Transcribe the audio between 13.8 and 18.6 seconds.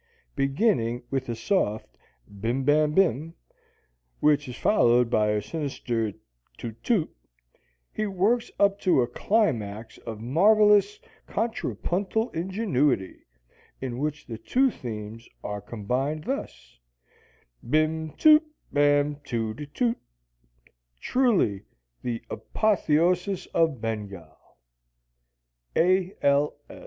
which the two themes are combined thus: Bim, toot,